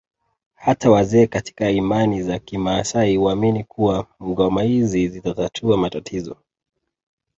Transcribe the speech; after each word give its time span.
Hata 0.55 0.91
wazee 0.91 1.27
katika 1.27 1.69
imani 1.69 2.23
za 2.23 2.39
kimaasai 2.39 3.15
huamini 3.17 3.63
kuwa 3.63 4.07
ngoma 4.23 4.63
hizi 4.63 5.07
zitatatua 5.07 5.77
matatizo 5.77 6.37